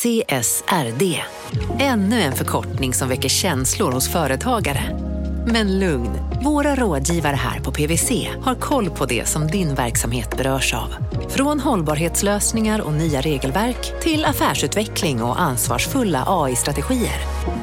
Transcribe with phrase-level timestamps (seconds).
[0.00, 1.20] CSRD.
[1.78, 4.98] Ännu en förkortning som väcker känslor hos företagare.
[5.46, 6.10] Men lugn,
[6.44, 10.94] våra rådgivare här på PWC har koll på det som din verksamhet berörs av.
[11.28, 17.20] Från hållbarhetslösningar och nya regelverk till affärsutveckling och ansvarsfulla AI-strategier.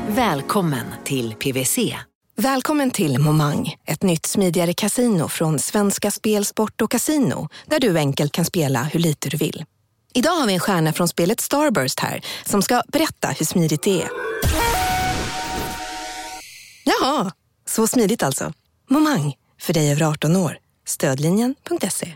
[0.07, 1.95] Välkommen till PWC.
[2.35, 7.97] Välkommen till Momang, ett nytt smidigare kasino från Svenska Spel, Sport och Casino där du
[7.97, 9.65] enkelt kan spela hur lite du vill.
[10.17, 14.01] Idag har vi en stjärna från spelet Starburst här som ska berätta hur smidigt det
[14.01, 14.09] är.
[16.83, 17.31] Jaha,
[17.65, 18.53] så smidigt alltså.
[18.89, 20.57] Momang, för dig över 18 år.
[20.87, 22.13] Stödlinjen.se.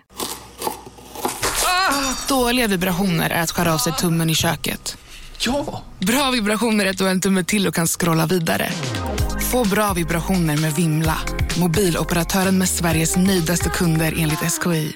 [2.27, 4.97] Dåliga vibrationer är att skära av sig tummen i köket.
[5.39, 5.83] Ja!
[5.99, 8.69] Bra vibrationer är att du har en tumme till och kan scrolla vidare.
[9.51, 11.17] Få bra vibrationer med Vimla.
[11.59, 14.95] Mobiloperatören med Sveriges nöjdaste kunder enligt SKI.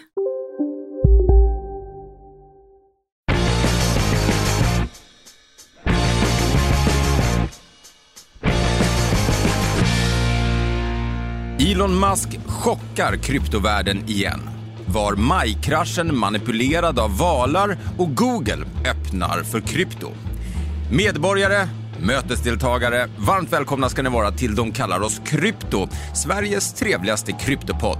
[11.75, 14.39] Elon Musk chockar kryptovärlden igen.
[14.85, 20.11] Var majkraschen manipulerad av valar och Google öppnar för krypto.
[20.91, 21.67] Medborgare,
[22.05, 27.99] mötesdeltagare, varmt välkomna ska ni vara till De kallar oss Krypto, Sveriges trevligaste kryptopodd.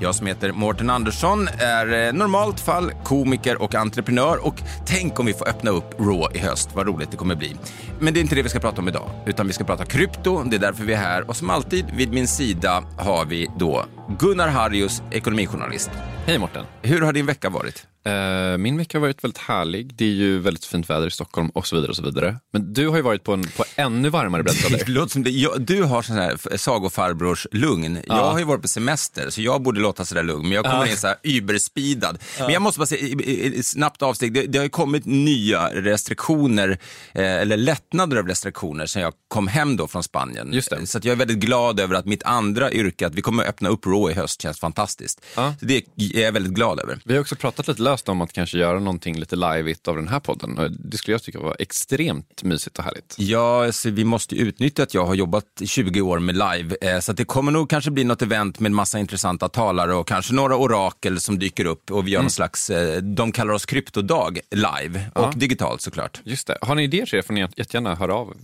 [0.00, 4.54] Jag som heter Mårten Andersson är eh, normalt fall komiker och entreprenör och
[4.86, 7.56] tänk om vi får öppna upp Raw i höst, vad roligt det kommer bli.
[8.00, 10.42] Men det är inte det vi ska prata om idag, utan vi ska prata krypto,
[10.42, 13.84] det är därför vi är här och som alltid vid min sida har vi då
[14.18, 15.90] Gunnar Harrius, ekonomijournalist.
[16.26, 16.64] Hej Morten.
[16.82, 17.86] Hur har din vecka varit?
[18.06, 19.94] Eh, min vecka har varit väldigt härlig.
[19.94, 21.90] Det är ju väldigt fint väder i Stockholm och så vidare.
[21.90, 22.36] och så vidare.
[22.52, 25.58] Men du har ju varit på, en, på ännu varmare breddgrader.
[25.58, 27.98] Du har sån här sagofarbrors lugn.
[28.06, 30.42] Jag har ju varit på semester så jag borde låta sådär lugn.
[30.42, 32.18] Men jag kommer in så här überspeedad.
[32.38, 34.32] Men jag måste bara säga, snabbt avsteg.
[34.32, 36.78] Det, det har ju kommit nya restriktioner,
[37.12, 40.52] eh, eller lättnader av restriktioner sen jag kom hem då från Spanien.
[40.52, 40.86] Just det.
[40.86, 43.68] Så att jag är väldigt glad över att mitt andra yrke, att vi kommer öppna
[43.68, 45.20] upp Raw i höst, känns fantastiskt.
[45.36, 45.54] Ja.
[45.60, 46.98] Så det är jag väldigt glad över.
[47.04, 50.08] Vi har också pratat lite löst om att kanske göra någonting lite liveigt av den
[50.08, 50.76] här podden.
[50.78, 53.14] Det skulle jag tycka var extremt mysigt och härligt.
[53.18, 56.76] Ja, så vi måste utnyttja att jag har jobbat i 20 år med live.
[56.80, 60.34] Eh, så det kommer nog kanske bli något event med massa intressanta talare och kanske
[60.34, 64.38] några orakel som dyker upp och vi gör någon slags, eh, de kallar oss kryptodag
[64.50, 66.20] live och digitalt såklart.
[66.24, 66.58] Just det.
[66.60, 68.36] Har ni idéer det får ni jättegärna höra av,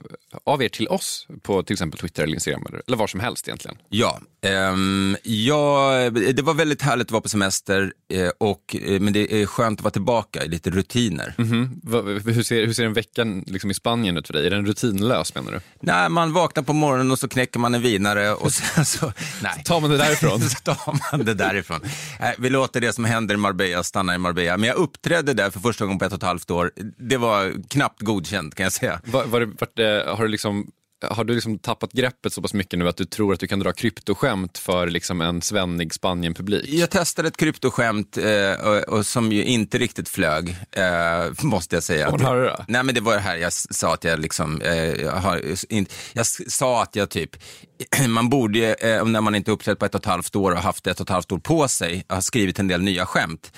[0.44, 3.48] av er till oss på till exempel Twitter eller Instagram eller, eller var som helst
[3.48, 3.76] egentligen.
[3.88, 9.41] Ja, ehm, ja, det var väldigt härligt att vara på semester, eh, och, men det
[9.42, 11.34] är skönt att vara tillbaka i lite rutiner.
[11.38, 11.80] Mhm.
[11.82, 14.46] Va- Hur, ser, hur ser en vecka liksom i Spanien ut för dig?
[14.46, 15.60] Är den rutinlös menar du?
[15.80, 19.62] Nej, man vaknar på morgonen och så knäcker man en vinare och sen så, nej.
[19.64, 20.40] Tar man det därifrån?
[20.50, 21.80] så tar man det därifrån.
[22.20, 24.56] Nej, vi låter det som händer i Marbella stanna i Marbella.
[24.56, 26.70] Men jag uppträdde där för första gången på ett och ett halvt år.
[26.98, 29.00] Det var knappt godkänt kan jag säga.
[29.04, 30.66] Var, var det, vart det, har, du liksom,
[31.10, 33.58] har du liksom tappat greppet så pass mycket nu att du tror att du kan
[33.58, 36.68] dra kryptoskämt för liksom en svennig Spanien-publik?
[36.68, 41.82] Jag testade ett kryptoskämt eh, och, och som ju inte riktigt flög, eh, måste jag
[41.82, 42.10] säga.
[42.10, 42.64] Vad var det då?
[42.68, 45.42] Nej men det var det här jag sa att jag liksom, eh, jag, har,
[45.72, 47.30] in, jag sa att jag typ,
[48.08, 50.86] man borde, eh, när man inte uppträtt på ett och ett halvt år och haft
[50.86, 53.52] ett och ett halvt år på sig, ha skrivit en del nya skämt.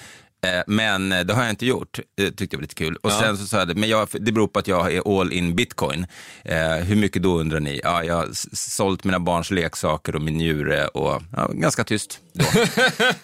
[0.45, 2.97] Eh, Men det har jag inte gjort, eh, tyckte jag var lite kul.
[2.97, 5.33] Och sen så sa jag det, men jag, det beror på att jag är all
[5.33, 6.07] in bitcoin.
[6.45, 7.81] Eh, hur mycket då undrar ni?
[7.85, 12.45] Ja, jag har sålt mina barns leksaker och min njure och ja, ganska tyst då.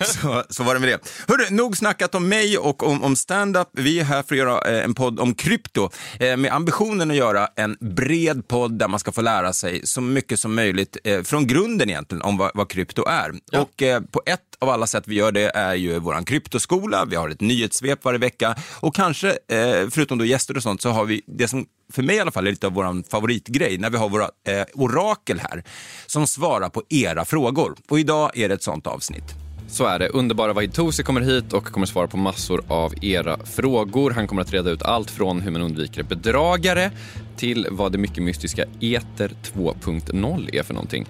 [0.05, 0.99] så, så var det med det.
[1.29, 3.69] Hörru, nog snackat om mig och om, om stand-up.
[3.73, 7.17] Vi är här för att göra eh, en podd om krypto eh, med ambitionen att
[7.17, 11.23] göra en bred podd där man ska få lära sig så mycket som möjligt eh,
[11.23, 13.33] från grunden egentligen om vad, vad krypto är.
[13.61, 17.05] Och eh, på ett av alla sätt vi gör det är ju våran kryptoskola.
[17.11, 20.91] Vi har ett nyhetssvep varje vecka och kanske, eh, förutom då gäster och sånt, så
[20.91, 23.91] har vi det som för mig i alla fall är lite av vår favoritgrej, när
[23.91, 25.65] vi har våra eh, orakel här
[26.07, 27.77] som svarar på era frågor.
[27.89, 29.35] Och idag är det ett sånt avsnitt.
[29.69, 30.09] Så är det.
[30.09, 34.11] Underbara Vahid Tosi kommer hit och kommer svara på massor av era frågor.
[34.11, 36.91] Han kommer att reda ut allt från hur man undviker bedragare
[37.37, 41.07] till vad det mycket mystiska Eter 2.0 är för någonting.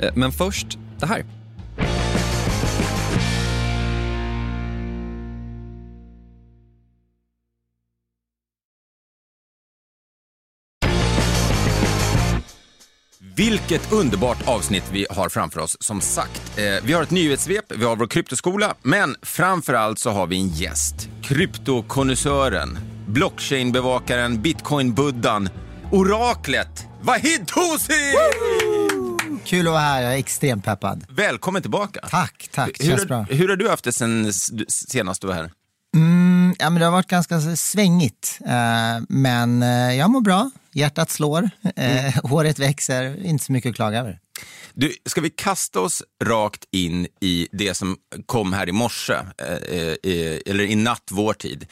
[0.00, 1.24] Eh, men först det här.
[13.36, 16.58] Vilket underbart avsnitt vi har framför oss, som sagt.
[16.58, 20.36] Eh, vi har ett nyhetssvep, vi har vår kryptoskola, men framför allt så har vi
[20.36, 21.08] en gäst.
[21.22, 22.78] Kryptokonnässören,
[23.08, 25.48] blockchainbevakaren, bitcoinbuddan,
[25.92, 28.14] oraklet, Vahid Tosi!
[29.44, 31.04] Kul att vara här, jag är extremt peppad.
[31.08, 32.00] Välkommen tillbaka.
[32.10, 32.70] Tack, tack.
[32.80, 33.22] Hur, Känns har- bra.
[33.22, 34.32] hur har du haft det sen
[34.68, 35.50] senast du var här?
[36.58, 38.38] ja, men det har varit ganska svängigt.
[38.46, 42.12] Eh, men eh, jag mår bra, hjärtat slår, eh, mm.
[42.24, 44.18] håret växer, inte så mycket att klaga över.
[44.74, 50.12] Du, ska vi kasta oss rakt in i det som kom här i morse, eh,
[50.12, 51.66] eh, eller i natt vår tid.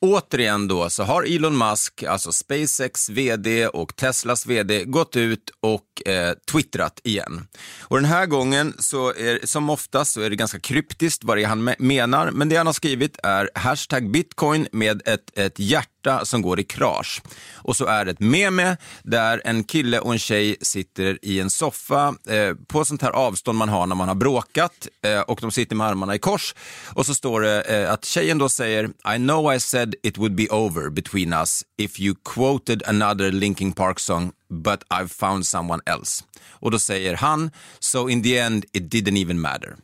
[0.00, 6.08] Återigen då så har Elon Musk, alltså SpaceX vd och Teslas vd, gått ut och
[6.08, 7.46] eh, twittrat igen.
[7.80, 11.42] Och den här gången, så är, som oftast, så är det ganska kryptiskt vad det
[11.42, 15.91] är han menar, men det han har skrivit är hashtag bitcoin med ett, ett hjärta
[16.24, 17.22] som går i krasch.
[17.54, 21.50] Och så är det ett meme där en kille och en tjej sitter i en
[21.50, 25.50] soffa eh, på sånt här avstånd man har när man har bråkat eh, och de
[25.50, 26.54] sitter med armarna i kors.
[26.94, 30.34] Och så står det eh, att tjejen då säger I know I said it would
[30.34, 35.82] be over between us if you quoted another Linkin Park song but I've found someone
[35.86, 36.24] else.
[36.50, 37.50] Och då säger han
[37.80, 39.76] so in the end it didn't even matter.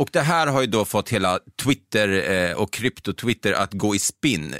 [0.00, 3.98] Och det här har ju då fått hela Twitter eh, och krypto-Twitter att gå i
[3.98, 4.54] spinn.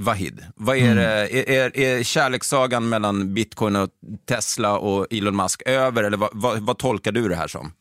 [0.00, 0.98] Vahid, vad är, mm.
[0.98, 3.90] är, är, är kärlekssagan mellan bitcoin och
[4.28, 7.72] Tesla och Elon Musk över eller vad, vad, vad tolkar du det här som?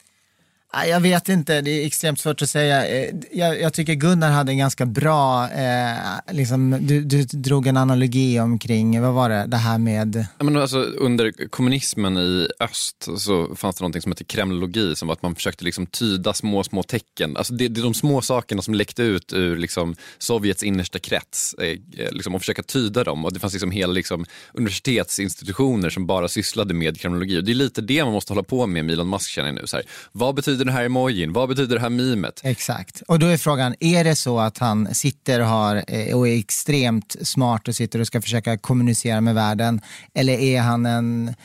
[0.73, 2.87] Jag vet inte, det är extremt svårt att säga.
[2.87, 5.97] Eh, jag, jag tycker Gunnar hade en ganska bra, eh,
[6.31, 10.25] liksom, du, du, drog en analogi omkring, vad var det, det här med...
[10.39, 15.13] Men alltså, under kommunismen i öst så fanns det någonting som hette kremlologi, som var
[15.13, 17.37] att man försökte liksom tyda små, små tecken.
[17.37, 21.53] Alltså, det, det är de små sakerna som läckte ut ur liksom, Sovjets innersta krets
[21.53, 23.25] eh, eh, liksom, och försöka tyda dem.
[23.25, 27.39] Och det fanns liksom hela liksom, universitetsinstitutioner som bara sysslade med kremlologi.
[27.39, 29.55] Och det är lite det man måste hålla på med med Elon Musk känner jag
[29.55, 29.67] nu.
[29.67, 31.33] Så här, vad betyder den här emojin?
[31.33, 32.41] Vad betyder det här mimet?
[32.43, 33.01] Exakt.
[33.07, 36.39] Och då är frågan, är det så att han sitter och, har, eh, och är
[36.39, 39.81] extremt smart och sitter och ska försöka kommunicera med världen?
[40.13, 41.35] Eller är han en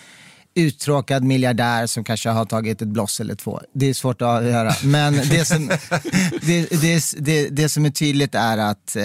[0.55, 3.61] uttråkad miljardär som kanske har tagit ett bloss eller två.
[3.75, 4.73] Det är svårt att avgöra.
[4.85, 5.69] Men det som,
[6.43, 6.69] det,
[7.19, 9.03] det, det som är tydligt är att eh,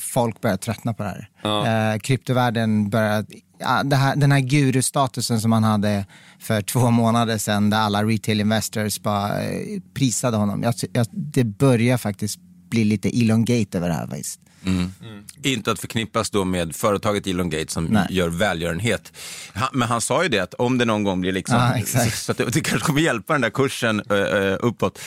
[0.00, 1.28] folk börjar tröttna på det här.
[1.42, 1.66] Ja.
[1.66, 3.24] Eh, kryptovärlden börjar
[3.58, 6.06] ja, här, den här gurustatusen som han hade
[6.38, 10.62] för två månader sedan där alla retail investors bara eh, prisade honom.
[10.62, 12.38] Jag, jag, det börjar faktiskt
[12.70, 14.40] bli lite elongate över det här faktiskt.
[14.64, 14.92] Mm.
[15.02, 15.24] Mm.
[15.42, 18.06] Inte att förknippas då med företaget Elon Gates som Nej.
[18.10, 19.12] gör välgörenhet.
[19.52, 22.32] Han, men han sa ju det att om det någon gång blir liksom, ah, så,
[22.32, 24.98] att det, det, kanske kommer hjälpa den där kursen uh, uppåt.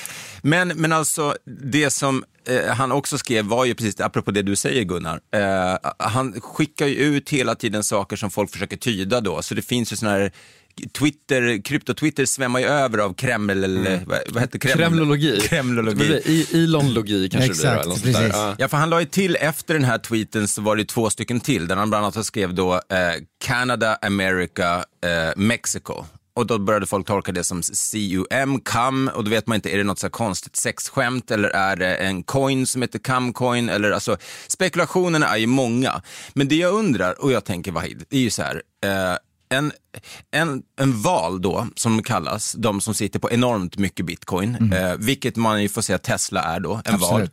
[0.41, 4.55] Men, men alltså det som uh, han också skrev var ju precis, apropå det du
[4.55, 9.41] säger Gunnar, uh, han skickar ju ut hela tiden saker som folk försöker tyda då,
[9.41, 10.31] så det finns ju sådana här
[10.87, 14.03] Twitter, krypto-Twitter svämmar ju över av Kreml, eller mm.
[14.07, 14.77] vad, vad heter Kreml?
[14.77, 15.39] Kremlologi.
[15.41, 16.45] Kremlologi.
[16.53, 18.17] Elonlogi kanske Exakt, det blir.
[18.17, 18.55] Eller ja.
[18.57, 21.39] ja, för han la ju till efter den här tweeten så var det två stycken
[21.39, 22.79] till där han bland annat skrev då eh,
[23.45, 26.05] Canada, America, eh, Mexico.
[26.39, 29.77] Och då började folk tolka det som CUM, CUM, och då vet man inte, är
[29.77, 33.69] det något så konstigt sexskämt eller är det en coin som heter CUM-coin?
[33.69, 36.01] Eller, alltså, spekulationerna är ju många.
[36.33, 39.17] Men det jag undrar, och jag tänker Vahid, det är ju så här, eh,
[39.49, 39.71] en,
[40.31, 44.73] en, en val då, som kallas, de som sitter på enormt mycket bitcoin, mm.
[44.73, 47.01] eh, vilket man ju får säga Tesla är då, en Absolut.
[47.11, 47.29] val.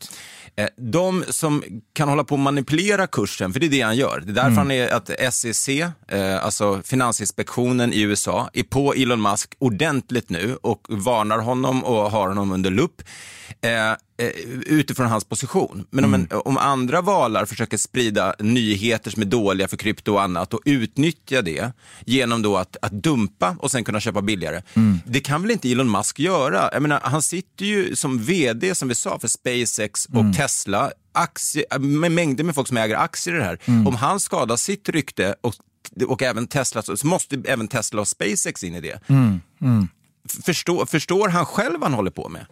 [0.58, 4.22] Eh, de som kan hålla på att manipulera kursen, för det är det han gör.
[4.26, 4.58] Det är därför mm.
[4.58, 10.56] han är att SEC, eh, alltså Finansinspektionen i USA, är på Elon Musk ordentligt nu
[10.62, 13.02] och varnar honom och har honom under lupp.
[13.60, 13.70] Eh,
[14.66, 15.86] utifrån hans position.
[15.90, 16.42] Men om, en, mm.
[16.44, 21.42] om, andra valar försöker sprida nyheter som är dåliga för krypto och annat och utnyttja
[21.42, 21.72] det
[22.04, 24.62] genom då att, att dumpa och sen kunna köpa billigare.
[24.74, 24.98] Mm.
[25.06, 26.70] Det kan väl inte Elon Musk göra?
[26.72, 30.32] Jag menar, han sitter ju som vd, som vi sa, för SpaceX och mm.
[30.32, 33.58] Tesla, aktie, med mängder med folk som äger aktier i det här.
[33.64, 33.86] Mm.
[33.86, 35.54] Om han skadar sitt rykte och,
[36.06, 39.00] och även Tesla, så måste även Tesla och SpaceX in i det.
[39.08, 39.40] Mm.
[40.44, 42.46] Förstår, förstår han själv vad han håller på med?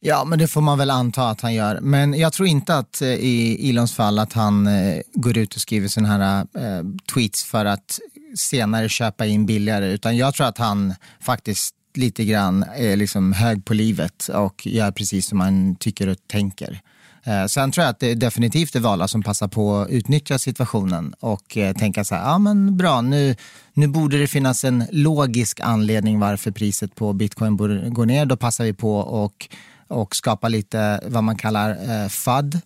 [0.00, 1.80] Ja, men det får man väl anta att han gör.
[1.80, 5.60] Men jag tror inte att eh, i Elons fall att han eh, går ut och
[5.60, 8.00] skriver sådana här eh, tweets för att
[8.36, 13.64] senare köpa in billigare, utan jag tror att han faktiskt lite grann är liksom hög
[13.64, 16.80] på livet och gör precis som han tycker och tänker.
[17.24, 21.14] Eh, sen tror jag att det definitivt är Vala som passar på att utnyttja situationen
[21.20, 23.36] och eh, tänka så här, ja men bra, nu,
[23.74, 27.56] nu borde det finnas en logisk anledning varför priset på bitcoin
[27.92, 28.26] går ner.
[28.26, 29.48] Då passar vi på och
[29.88, 32.60] och skapa lite vad man kallar eh, FUD.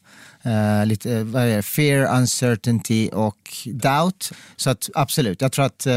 [0.46, 1.62] Uh, lite vad är det?
[1.62, 4.32] fear, uncertainty och doubt.
[4.56, 5.92] Så att absolut, jag tror att uh,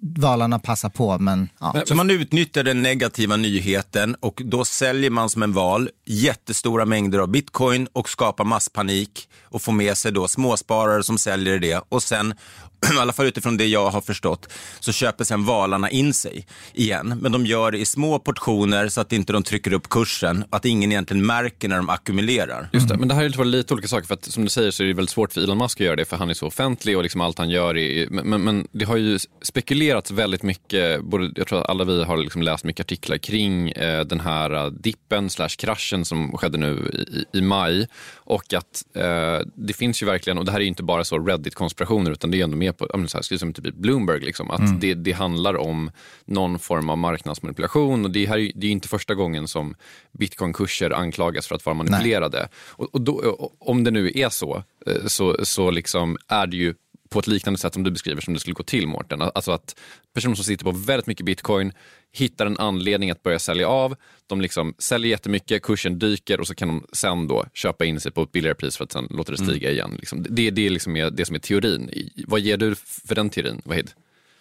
[0.00, 1.18] valarna passar på.
[1.18, 1.82] Men, ja.
[1.86, 7.18] Så man utnyttjar den negativa nyheten och då säljer man som en val jättestora mängder
[7.18, 12.02] av bitcoin och skapar masspanik och får med sig då småsparare som säljer det och
[12.02, 12.34] sen
[12.94, 17.18] i alla fall utifrån det jag har förstått, så köper sen valarna in sig igen.
[17.22, 20.56] Men de gör det i små portioner så att inte de trycker upp kursen och
[20.56, 22.68] att ingen egentligen märker när de ackumulerar.
[22.72, 24.06] Just det, men det här är lite olika saker.
[24.06, 25.96] För att som du säger så är det väldigt svårt för Elon Musk att göra
[25.96, 28.06] det för han är så offentlig och liksom allt han gör är...
[28.10, 32.04] Men, men, men det har ju spekulerats väldigt mycket, både, jag tror att alla vi
[32.04, 36.58] har liksom läst mycket artiklar kring eh, den här uh, dippen slash kraschen som skedde
[36.58, 36.90] nu
[37.32, 37.88] i, i maj.
[38.26, 41.18] Och att eh, det finns ju verkligen, och det här är ju inte bara så
[41.18, 44.80] Reddit-konspirationer utan det är ändå med på, så här, som typ Bloomberg, liksom, att mm.
[44.80, 45.90] det, det handlar om
[46.24, 49.74] någon form av marknadsmanipulation och det här är, det är inte första gången som
[50.12, 52.48] bitcoinkurser anklagas för att vara manipulerade.
[52.54, 56.74] Och, och då, om det nu är så, eh, så, så liksom är det ju
[57.08, 59.22] på ett liknande sätt som du beskriver som det skulle gå till Mårten.
[59.22, 59.76] Alltså att
[60.14, 61.72] personer som sitter på väldigt mycket bitcoin
[62.12, 63.96] hittar en anledning att börja sälja av.
[64.26, 68.12] De liksom säljer jättemycket, kursen dyker och så kan de sen då köpa in sig
[68.12, 69.72] på ett billigare pris för att sen låta det stiga mm.
[69.72, 69.96] igen.
[69.98, 70.26] Liksom.
[70.30, 72.10] Det, det är liksom det som är teorin.
[72.26, 73.90] Vad ger du för den teorin, Wahid?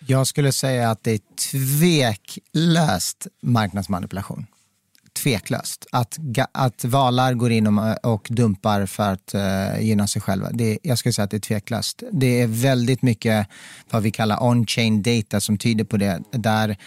[0.08, 1.20] Jag skulle säga att det är
[1.52, 4.46] tveklöst marknadsmanipulation
[5.26, 5.86] tveklöst.
[5.92, 6.18] Att,
[6.52, 10.98] att valar går in och, och dumpar för att uh, gynna sig själva, det, jag
[10.98, 12.04] skulle säga att det är tveklöst.
[12.12, 13.48] Det är väldigt mycket
[13.90, 16.22] vad vi kallar on-chain data som tyder på det.
[16.32, 16.78] Där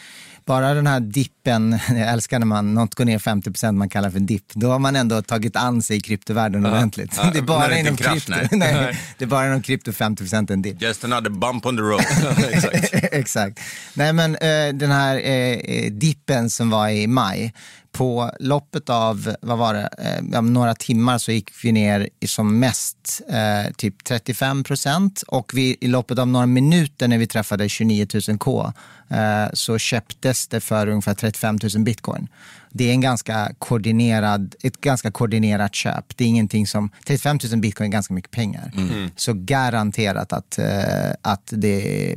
[0.49, 4.11] bara den här dippen, jag älskar när man, något går ner 50 procent, man kallar
[4.11, 6.71] för dipp, då har man ändå tagit an sig i kryptovärlden ja.
[6.71, 7.15] ordentligt.
[7.17, 8.75] Ja, det, är bara det, inom krasch, krypto, nej.
[8.75, 8.99] nej.
[9.19, 10.83] det är bara inom krypto 50 procent en dipp.
[10.83, 12.05] Just another bump on the road.
[12.51, 12.95] Exakt.
[13.13, 13.61] Exakt.
[13.95, 17.53] Nej men uh, den här uh, dippen som var i maj,
[17.99, 19.89] på loppet av vad var det,
[20.33, 25.53] eh, några timmar så gick vi ner i som mest eh, typ 35 procent och
[25.55, 28.73] vi, i loppet av några minuter när vi träffade 29 000 K
[29.09, 32.29] eh, så köptes det för ungefär 35 000 bitcoin.
[32.71, 36.17] Det är en ganska koordinerad, ett ganska koordinerat köp.
[36.17, 38.73] Det är ingenting som, 35 000 bitcoin är ganska mycket pengar.
[38.77, 39.11] Mm.
[39.17, 42.15] Så garanterat att, eh, att det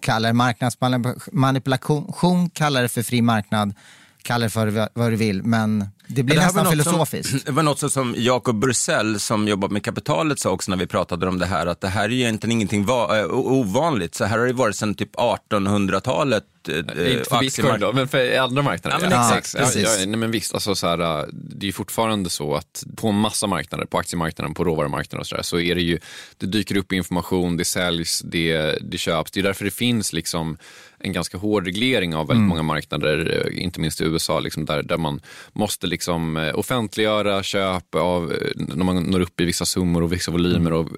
[0.00, 3.74] kallar marknadsmanipulation, kallar det för fri marknad
[4.22, 7.30] kalla det för vad du vill, men det blir det nästan filosofiskt.
[7.30, 10.86] Som, det var något som Jacob Bursell som jobbar med kapitalet sa också när vi
[10.86, 14.14] pratade om det här, att det här är ju egentligen ingenting va, äh, ovanligt.
[14.14, 18.38] Så här har det varit sedan typ 1800-talet äh, inte för bitcoin då, men för
[18.38, 18.96] andra marknader.
[18.96, 19.76] Ja, men ja, exakt.
[19.76, 23.12] Ja, ja, nej, men visst, alltså, så här, äh, det är fortfarande så att på
[23.12, 25.98] massa marknader, på aktiemarknaden, på råvarumarknaden och så, där, så är det ju,
[26.38, 29.30] det dyker upp information, det säljs, det, det köps.
[29.30, 30.56] Det är därför det finns liksom
[31.02, 32.48] en ganska hård reglering av väldigt mm.
[32.48, 35.20] många marknader, eh, inte minst i USA, liksom där, där man
[35.52, 40.12] måste liksom eh, offentliggöra köp av, eh, när man når upp i vissa summor och
[40.12, 40.88] vissa volymer och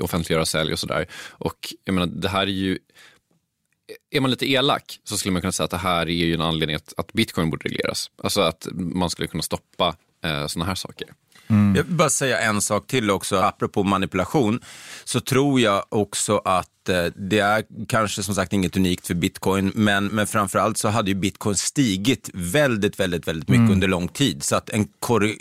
[0.00, 1.06] offentliggöra sälj och sådär.
[1.30, 2.78] Och jag menar, det här är ju
[4.10, 6.40] är man lite elak så skulle man kunna säga att det här är ju en
[6.40, 8.10] anledning att, att bitcoin borde regleras.
[8.22, 11.08] Alltså att man skulle kunna stoppa eh, sådana här saker.
[11.46, 11.76] Mm.
[11.76, 14.60] Jag vill bara säga en sak till också, apropå manipulation,
[15.04, 19.72] så tror jag också att Eh, det är kanske som sagt inget unikt för bitcoin,
[19.74, 23.72] men, men framförallt så hade ju bitcoin stigit väldigt, väldigt, väldigt mycket mm.
[23.72, 24.42] under lång tid.
[24.42, 24.88] Så att en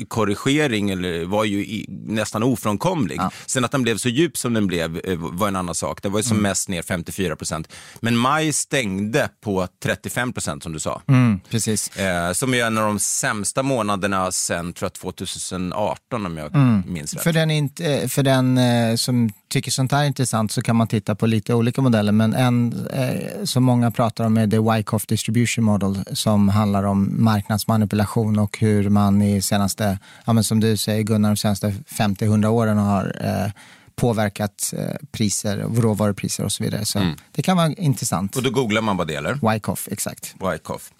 [0.07, 3.17] korrigering eller, var ju i, nästan ofrånkomlig.
[3.17, 3.31] Ja.
[3.45, 6.01] Sen att den blev så djup som den blev eh, var en annan sak.
[6.01, 6.49] Den var ju som mm.
[6.49, 7.67] mest ner 54 procent.
[7.99, 11.01] Men maj stängde på 35 procent som du sa.
[11.07, 11.97] Mm, precis.
[11.97, 16.83] Eh, som är en av de sämsta månaderna sen tror jag, 2018 om jag mm.
[16.87, 17.23] minns rätt.
[17.23, 20.87] För den, inte, för den eh, som tycker sånt här är intressant så kan man
[20.87, 22.11] titta på lite olika modeller.
[22.11, 27.23] Men en eh, som många pratar om är The Wyckoff Distribution Model som handlar om
[27.23, 32.47] marknadsmanipulation och hur man i senaste, ja, men som du säger Gunnar, de senaste 50-100
[32.47, 33.51] åren har eh,
[33.95, 36.85] påverkat eh, priser, råvarupriser och så vidare.
[36.85, 37.15] Så mm.
[37.31, 38.35] det kan vara intressant.
[38.35, 39.51] Och då googlar man vad det gäller?
[39.51, 40.35] Wyckoff, exakt.
[40.51, 40.91] Wyckoff.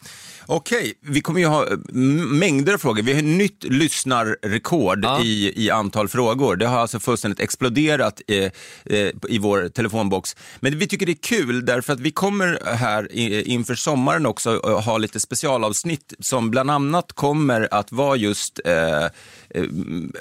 [0.46, 3.04] Okej, vi kommer ju ha eh, mängder av frågor.
[3.04, 5.24] Vi har nytt lyssnarrekord ja.
[5.24, 6.56] i, i antal frågor.
[6.56, 8.38] Det har alltså fullständigt exploderat eh,
[8.86, 10.36] eh, i vår telefonbox.
[10.60, 13.12] Men vi tycker det är kul därför att vi kommer här
[13.48, 19.06] inför sommaren också ha lite specialavsnitt som bland annat kommer att vara just eh,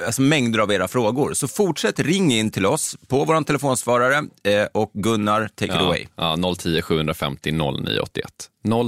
[0.07, 1.35] alltså mängder av era frågor.
[1.35, 5.83] Så fortsätt ring in till oss på vår telefonsvarare eh, och Gunnar, take ja, it
[5.83, 6.07] away.
[6.17, 8.33] Ja, 010 750 0981.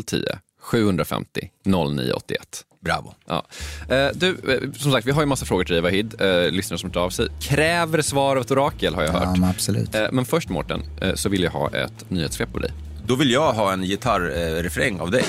[0.07, 0.19] 010
[0.65, 2.65] 750 0981.
[2.85, 3.15] Bravo.
[3.27, 3.47] Ja.
[3.89, 6.79] Eh, du, eh, som sagt, vi har ju massa frågor till dig Vahid, eh, lyssnare
[6.79, 7.29] som tar av sig.
[7.41, 9.39] Kräver svar av ett orakel har jag hört.
[9.39, 9.95] Ja, absolut.
[9.95, 10.83] Eh, men först Mårten,
[11.15, 12.71] så vill jag ha ett nyhetssvep på dig.
[13.07, 15.25] Då vill jag ha en gitarrrefräng av dig.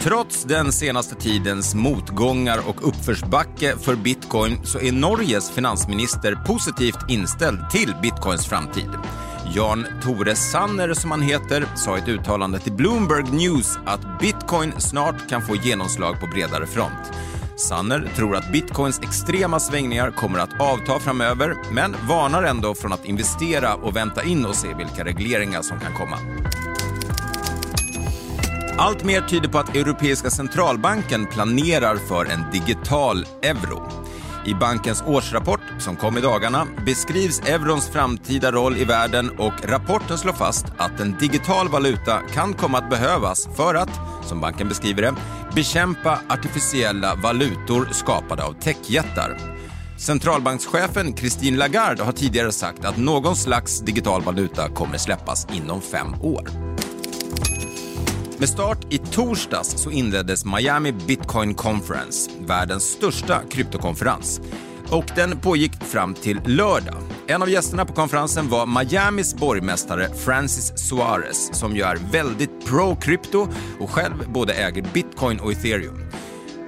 [0.00, 7.70] Trots den senaste tidens motgångar och uppförsbacke för bitcoin så är Norges finansminister positivt inställd
[7.70, 8.90] till bitcoins framtid.
[9.54, 14.72] Jan Tore Sanner, som han heter, sa i ett uttalande till Bloomberg News att bitcoin
[14.78, 17.12] snart kan få genomslag på bredare front.
[17.56, 23.04] Sanner tror att bitcoins extrema svängningar kommer att avta framöver, men varnar ändå från att
[23.04, 26.18] investera och vänta in och se vilka regleringar som kan komma.
[28.78, 34.05] Allt mer tyder på att Europeiska centralbanken planerar för en digital euro.
[34.46, 40.18] I bankens årsrapport som kom i dagarna beskrivs eurons framtida roll i världen och rapporten
[40.18, 43.90] slår fast att en digital valuta kan komma att behövas för att,
[44.24, 45.14] som banken beskriver det,
[45.54, 49.38] bekämpa artificiella valutor skapade av techjättar.
[49.98, 56.14] Centralbankschefen Christine Lagarde har tidigare sagt att någon slags digital valuta kommer släppas inom fem
[56.20, 56.75] år.
[58.38, 64.40] Med start i torsdags så inleddes Miami Bitcoin Conference, världens största kryptokonferens.
[64.90, 66.94] Och den pågick fram till lördag.
[67.26, 73.48] En av gästerna på konferensen var Miamis borgmästare Francis Suarez som ju är väldigt pro-krypto
[73.80, 76.00] och själv både äger bitcoin och ethereum.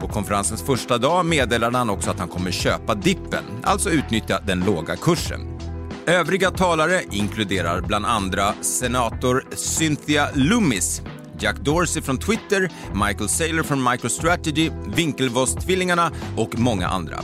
[0.00, 4.60] På konferensens första dag meddelade han också att han kommer köpa dippen, alltså utnyttja den
[4.60, 5.58] låga kursen.
[6.06, 11.02] Övriga talare inkluderar bland andra senator Cynthia Loomis
[11.40, 17.20] Jack Dorsey från Twitter, Michael Saylor från MicroStrategy, Winklevoss-tvillingarna och många andra.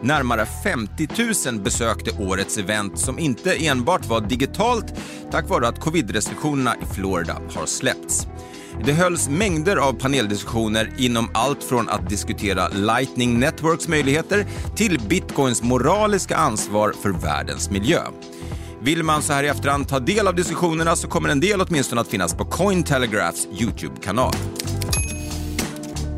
[0.00, 1.08] Närmare 50
[1.52, 4.94] 000 besökte årets event som inte enbart var digitalt
[5.30, 8.26] tack vare att covid-restriktionerna i Florida har släppts.
[8.84, 14.46] Det hölls mängder av paneldiskussioner inom allt från att diskutera Lightning Networks möjligheter
[14.76, 18.00] till bitcoins moraliska ansvar för världens miljö.
[18.82, 22.00] Vill man så här i efterhand ta del av diskussionerna så kommer en del åtminstone
[22.00, 24.32] att finnas på Cointelegraphs YouTube-kanal.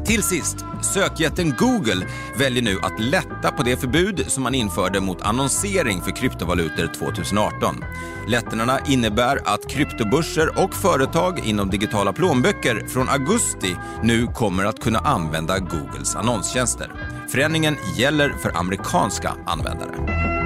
[0.06, 0.56] Till sist,
[0.94, 2.06] sökjätten Google
[2.38, 7.84] väljer nu att lätta på det förbud som man införde mot annonsering för kryptovalutor 2018.
[8.28, 14.98] Lättnaderna innebär att kryptobörser och företag inom digitala plånböcker från augusti nu kommer att kunna
[14.98, 16.92] använda Googles annonstjänster.
[17.28, 20.39] Förändringen gäller för amerikanska användare.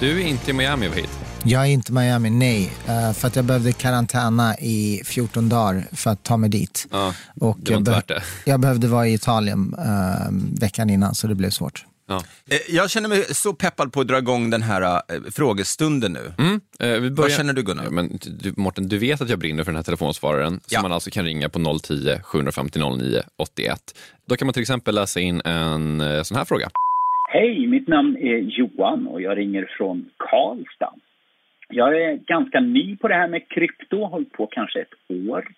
[0.00, 1.08] Du är inte i Miami, Wahid.
[1.44, 2.72] Jag är inte i Miami, nej.
[2.88, 6.86] Uh, för att jag behövde karantäna i 14 dagar för att ta mig dit.
[6.90, 8.22] Ja, och det var inte jag, värt det.
[8.50, 11.84] jag behövde vara i Italien uh, veckan innan så det blev svårt.
[12.08, 12.22] Ja.
[12.50, 16.32] Eh, Jag känner mig så peppad på att dra igång den här eh, frågestunden nu.
[16.38, 17.28] Mm, eh, vi börjar...
[17.28, 17.84] Vad känner du Gunnar?
[17.84, 20.82] Ja, Men, du, Mårten, du vet att jag brinner för den här telefonsvararen som Ja.
[20.82, 23.80] man alltså kan ringa på 010 750 09 81.
[24.28, 26.70] Då kan man till exempel läsa in en sån här fråga.
[27.32, 30.94] Hej, mitt namn är Johan och jag ringer från Karlstad.
[31.68, 34.94] Jag är ganska ny på det här med krypto, har hållit på kanske ett
[35.28, 35.48] år.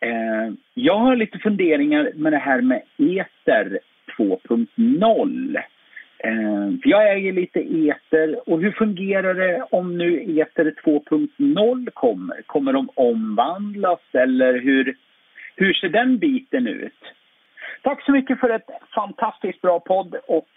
[0.00, 3.78] Eh, jag har lite funderingar med det här med Ether
[4.16, 5.56] 2.0.
[6.18, 12.42] Eh, för jag äger lite Ether och hur fungerar det om nu Ether 2.0 kommer?
[12.46, 14.96] Kommer de omvandlas eller hur,
[15.56, 17.02] hur ser den biten ut?
[17.84, 20.48] Tack så mycket för ett fantastiskt bra podd och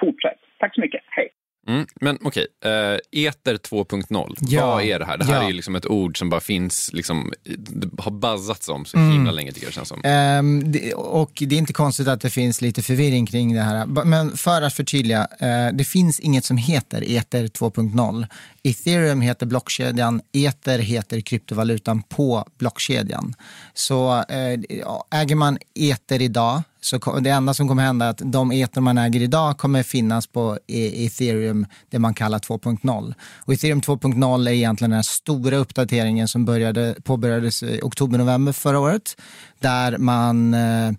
[0.00, 0.38] fortsätt.
[0.58, 1.00] Tack så mycket.
[1.06, 1.28] Hej!
[1.68, 5.18] Mm, men okej, eh, Ether 2.0, Ja, vad är det här?
[5.18, 5.42] Det här ja.
[5.42, 9.12] är ju liksom ett ord som bara finns, liksom, det har buzzats om så Mm.
[9.12, 10.00] himla länge tycker jag det känns som.
[10.04, 13.86] Ehm, det, och det är inte konstigt att det finns lite förvirring kring det här.
[13.86, 18.26] Men för att förtydliga, eh, det finns inget som heter Ether 2.0.
[18.62, 23.34] Ethereum heter blockkedjan, Ether heter kryptovalutan på blockkedjan.
[23.74, 24.24] Så
[24.68, 28.80] ja, äger man Ether idag, så det enda som kommer hända är att de ether
[28.80, 33.14] man äger idag kommer finnas på e- ethereum, det man kallar 2.0.
[33.38, 39.16] Och ethereum 2.0 är egentligen den stora uppdateringen som började, påbörjades i oktober-november förra året.
[39.58, 40.90] Där man eh,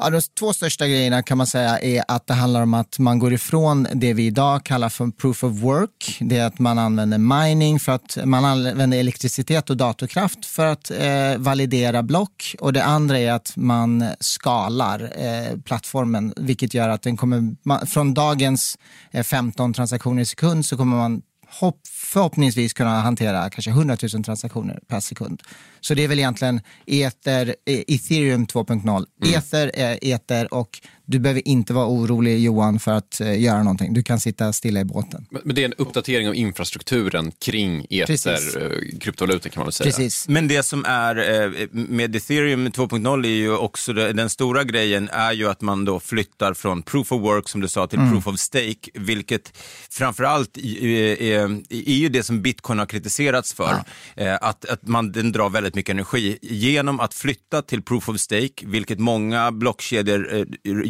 [0.00, 3.18] Ja, de två största grejerna kan man säga är att det handlar om att man
[3.18, 6.18] går ifrån det vi idag kallar för proof of work.
[6.20, 10.90] Det är att man använder mining för att man använder elektricitet och datorkraft för att
[10.90, 12.54] eh, validera block.
[12.60, 17.86] Och det andra är att man skalar eh, plattformen, vilket gör att den kommer, man,
[17.86, 18.78] från dagens
[19.10, 24.24] eh, 15 transaktioner i sekund så kommer man hopp, förhoppningsvis kunna hantera kanske 100 000
[24.24, 25.42] transaktioner per sekund.
[25.80, 29.06] Så det är väl egentligen ether, eh, ethereum 2.0.
[29.34, 33.92] Ether är ether och du behöver inte vara orolig Johan för att eh, göra någonting.
[33.92, 35.26] Du kan sitta stilla i båten.
[35.30, 37.86] Men men det är en uppdatering av infrastrukturen kring.
[37.90, 39.90] Ether, eh, kryptovalutan kan man väl säga.
[39.90, 40.28] Precis.
[40.28, 45.08] Men det som är eh, med ethereum 2.0 är ju också det, den stora grejen
[45.12, 48.26] är ju att man då flyttar från proof of work som du sa till proof
[48.26, 49.58] of stake, vilket
[49.90, 53.74] framförallt är, är, är ju det som bitcoin har kritiserats för.
[54.16, 56.38] Eh, att, att man, den drar väldigt mycket energi.
[56.42, 60.44] Genom att flytta till proof of stake, vilket många blockkedjor eh,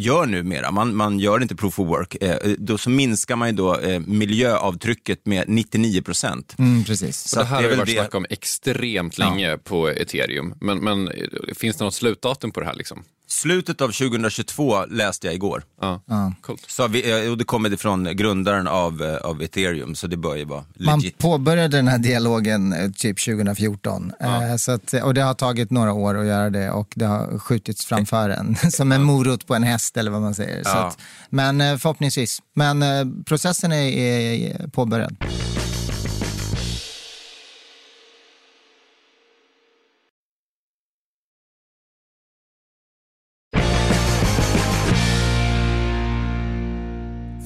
[0.09, 3.55] gör numera, man, man gör inte proof of work, eh, då så minskar man ju
[3.55, 6.55] då eh, miljöavtrycket med 99 procent.
[6.59, 7.17] Mm, precis.
[7.27, 10.53] Så det här har ju väl varit det- snack om extremt länge på ethereum.
[10.61, 11.13] Men, men eh,
[11.55, 12.75] finns det något slutdatum på det här?
[12.75, 13.03] Liksom?
[13.31, 15.63] Slutet av 2022 läste jag igår.
[15.81, 16.01] Ja.
[16.05, 16.33] Ja.
[16.41, 16.63] Coolt.
[16.67, 20.35] Så vi, eh, och det kommer ifrån grundaren av, eh, av ethereum, så det bör
[20.35, 21.17] ju vara Man legit.
[21.17, 25.93] påbörjade den här dialogen eh, typ 2014 Eh, så att, och det har tagit några
[25.93, 29.63] år att göra det och det har skjutits framför en som en morot på en
[29.63, 30.63] häst eller vad man säger.
[30.63, 30.87] Så Ja.
[30.87, 30.97] att,
[31.29, 32.39] men förhoppningsvis.
[32.55, 32.83] Men
[33.23, 35.15] processen är, är påbörjad.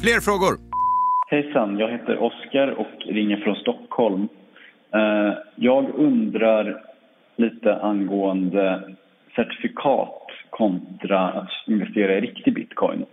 [0.03, 0.57] Fler frågor?
[1.27, 4.27] Hejsan, jag heter Oskar och ringer från Stockholm.
[4.93, 6.83] Eh, jag undrar
[7.35, 8.81] lite angående
[9.35, 13.05] certifikat kontra att investera i riktig bitcoin.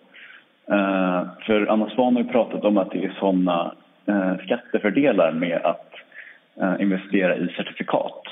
[0.66, 3.74] Eh, för Anna Svahn har ju pratat om att det är sådana
[4.06, 5.92] eh, skattefördelar med att
[6.80, 8.22] investera i certifikat.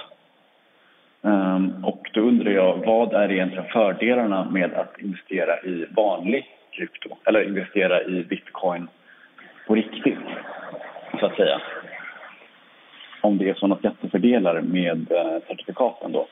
[1.82, 7.16] Och då undrar jag, vad är egentligen fördelarna med att investera i vanlig krypto?
[7.26, 8.88] Eller investera i bitcoin
[9.66, 10.18] på riktigt,
[11.20, 11.60] så att säga.
[13.22, 16.28] Om det är sådana skattefördelar med eh, certifikaten då.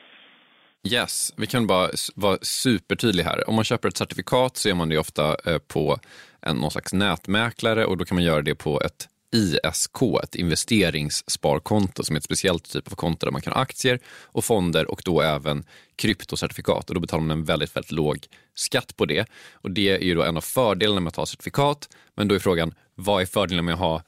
[0.93, 3.49] Yes, vi kan bara vara supertydliga här.
[3.49, 5.97] Om man köper ett certifikat så gör man det ofta eh, på
[6.41, 12.03] en, någon slags nätmäklare och då kan man göra det på ett ISK, ett investeringssparkonto
[12.03, 15.01] som är ett speciellt typ av konto där man kan ha aktier och fonder och
[15.05, 15.63] då även
[15.95, 19.29] kryptocertifikat och då betalar man en väldigt, väldigt låg skatt på det.
[19.51, 21.89] Och det är ju då en av fördelarna med att ha certifikat.
[22.15, 24.03] Men då är frågan, vad är fördelen med att ha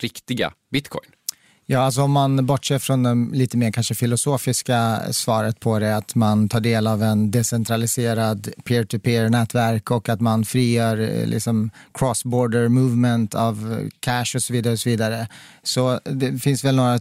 [0.00, 1.10] riktiga bitcoin?
[1.70, 6.14] Ja, alltså om man bortser från det lite mer kanske filosofiska svaret på det, att
[6.14, 12.68] man tar del av en decentraliserad peer-to-peer nätverk och att man frigör eh, liksom cross-border
[12.68, 14.72] movement av cash och så vidare.
[14.72, 15.28] Och så, vidare.
[15.62, 17.00] så det finns väl några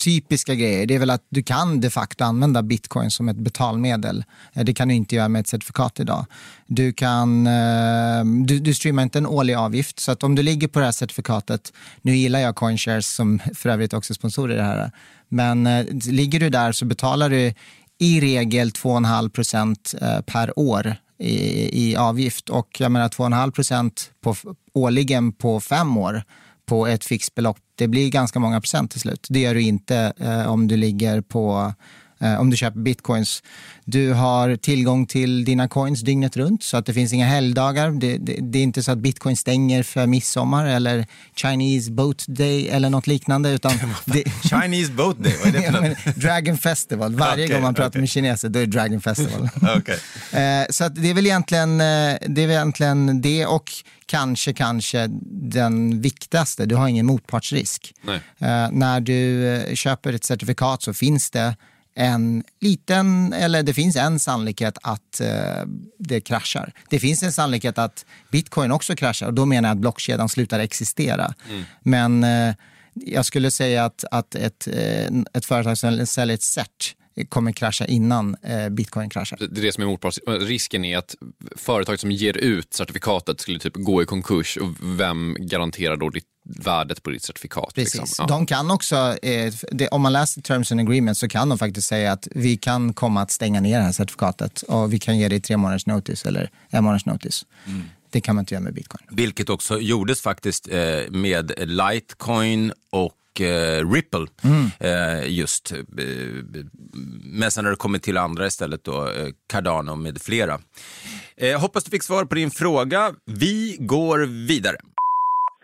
[0.00, 0.86] typiska grejer.
[0.86, 4.24] Det är väl att du kan de facto använda bitcoin som ett betalmedel.
[4.52, 6.26] Eh, det kan du inte göra med ett certifikat idag.
[6.66, 10.68] Du, kan, eh, du, du streamar inte en årlig avgift, så att om du ligger
[10.68, 14.56] på det här certifikatet, nu gillar jag CoinShares som för övrigt också är sponsorer i
[14.56, 14.90] det här,
[15.28, 17.54] men eh, ligger du där så betalar du
[17.98, 19.94] i regel 2,5 procent
[20.26, 24.10] per år i, i avgift och jag menar 2,5 procent
[24.74, 26.22] årligen på fem år
[26.70, 29.26] på ett fixt belopp, det blir ganska många procent till slut.
[29.30, 31.74] Det gör du inte eh, om du ligger på
[32.38, 33.42] om du köper bitcoins.
[33.84, 37.90] Du har tillgång till dina coins dygnet runt så att det finns inga helgdagar.
[37.90, 41.06] Det, det, det är inte så att bitcoin stänger för midsommar eller
[41.36, 43.50] Chinese boat day eller något liknande.
[43.50, 43.72] Utan
[44.04, 46.16] det, Chinese boat day, vad är det för något?
[46.16, 47.14] Dragon Festival.
[47.14, 48.00] Varje Okej, gång man pratar okej.
[48.00, 49.48] med kineser då är det Dragon Festival.
[49.76, 49.98] Okej.
[50.42, 51.86] Eh, så att det är väl egentligen eh,
[52.26, 53.70] det, är väl egentligen det och
[54.06, 57.94] kanske, kanske den viktigaste, du har ingen motpartsrisk.
[58.02, 58.20] Nej.
[58.38, 61.56] Eh, när du eh, köper ett certifikat så finns det
[61.94, 65.28] en liten, eller det finns en sannolikhet att eh,
[65.98, 66.72] det kraschar.
[66.90, 70.58] Det finns en sannolikhet att bitcoin också kraschar och då menar jag att blockkedjan slutar
[70.58, 71.34] existera.
[71.82, 72.54] Men eh,
[72.94, 76.96] jag skulle säga att, att ett, eh, ett företag som säljer ett cert
[77.28, 79.36] kommer krascha innan eh, bitcoin kraschar.
[79.36, 80.20] Det är det som är motparts...
[80.26, 81.14] Risken är att
[81.56, 86.24] företaget som ger ut certifikatet skulle typ gå i konkurs och vem garanterar då ditt,
[86.56, 87.74] värdet på ditt certifikat?
[87.74, 88.00] Precis.
[88.00, 88.26] Liksom?
[88.28, 88.34] Ja.
[88.34, 91.88] De kan också, eh, det, om man läser terms and agreements så kan de faktiskt
[91.88, 95.28] säga att vi kan komma att stänga ner det här certifikatet och vi kan ge
[95.28, 97.44] dig tre månaders notice eller en månaders notice.
[98.10, 99.02] Det kan man inte göra med bitcoin.
[99.10, 104.26] Vilket också gjordes faktiskt eh, med Litecoin och eh, Ripple.
[104.78, 105.72] Eh, just.
[105.72, 105.78] Eh,
[107.22, 109.12] men sen har det kommit till andra istället då,
[109.46, 110.60] Cardano med flera.
[111.58, 113.14] Hoppas du fick svar på din fråga.
[113.24, 114.76] Vi går vidare.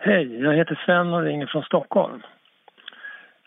[0.09, 2.21] Hej, jag heter Sven och ringer från Stockholm.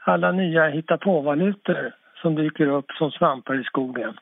[0.05, 4.15] Alla nya hitta-på-valutor som dyker upp som svampar i skogen.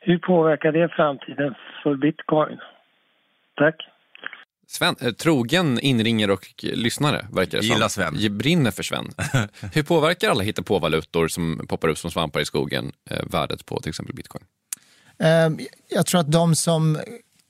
[0.00, 2.58] Hur påverkar det framtiden för bitcoin?
[3.56, 3.74] Tack.
[4.66, 7.74] Sven, eh, trogen inringer och lyssnare verkar det som.
[7.74, 8.38] Gillar Sven.
[8.38, 9.04] Brinner för Sven.
[9.74, 13.88] Hur påverkar alla hittepåvalutor som poppar upp som svampar i skogen eh, värdet på till
[13.88, 14.44] exempel bitcoin?
[15.22, 16.98] Eh, jag tror att de som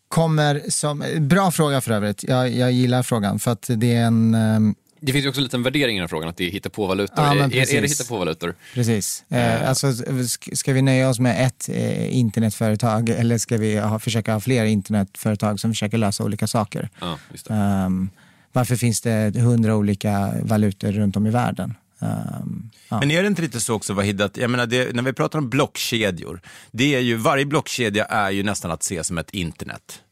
[0.08, 4.34] kommer som, bra fråga för övrigt, jag, jag gillar frågan för att det är en,
[4.34, 7.24] ehm, Det finns ju också en liten värdering i den frågan, att det är hittepåvalutor.
[7.24, 8.54] Ja, men är, är det hittepåvalutor?
[8.74, 9.24] Precis.
[9.28, 13.98] Eh, alltså, sk- ska vi nöja oss med ett eh, internetföretag eller ska vi ha,
[13.98, 16.88] försöka ha fler internetföretag som försöker lösa olika saker?
[17.00, 17.18] Ja.
[17.50, 18.10] Ehm,
[18.52, 21.74] varför finns det hundra olika valutor runt om i världen?
[22.00, 23.00] Ehm, ja.
[23.00, 25.38] Men är det inte lite så också Vahid, att jag menar det, när vi pratar
[25.38, 30.02] om blockkedjor, det är ju, varje blockkedja är ju nästan att se som ett internet.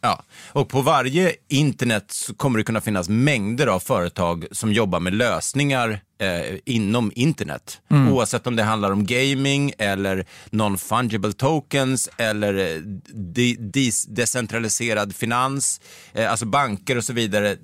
[0.00, 0.22] Ja.
[0.52, 5.14] Och på varje internet så kommer det kunna finnas mängder av företag som jobbar med
[5.14, 7.80] lösningar eh, inom internet.
[8.10, 12.80] Oavsett om det handlar om gaming eller non-fungible tokens eller eh,
[13.14, 15.80] de, de, decentraliserad finans,
[16.12, 17.56] eh, alltså banker och så vidare.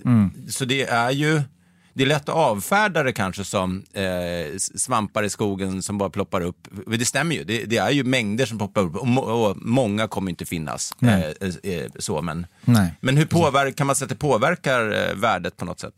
[0.48, 1.42] Så det är ju
[1.94, 6.40] det är lätt att avfärda det kanske som eh, svampar i skogen som bara ploppar
[6.40, 6.68] upp.
[6.86, 10.08] Det stämmer ju, det, det är ju mängder som poppar upp och, må, och många
[10.08, 10.92] kommer inte finnas.
[11.02, 12.94] Eh, eh, eh, så, men, Nej.
[13.00, 15.94] men hur påverkar, kan man säga att det påverkar eh, värdet på något sätt?